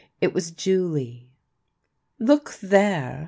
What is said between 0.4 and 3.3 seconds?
Julie." Look there